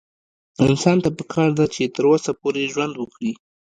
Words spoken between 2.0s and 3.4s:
وسه پورې ژوند وکړي